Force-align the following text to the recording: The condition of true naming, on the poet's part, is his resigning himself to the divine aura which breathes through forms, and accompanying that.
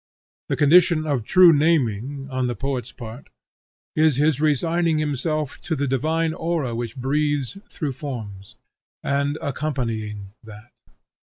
The 0.49 0.55
condition 0.55 1.05
of 1.05 1.23
true 1.23 1.53
naming, 1.53 2.27
on 2.31 2.47
the 2.47 2.55
poet's 2.55 2.91
part, 2.91 3.29
is 3.95 4.15
his 4.15 4.41
resigning 4.41 4.97
himself 4.97 5.61
to 5.61 5.75
the 5.75 5.85
divine 5.85 6.33
aura 6.33 6.73
which 6.73 6.97
breathes 6.97 7.55
through 7.69 7.93
forms, 7.93 8.55
and 9.03 9.37
accompanying 9.43 10.33
that. 10.43 10.71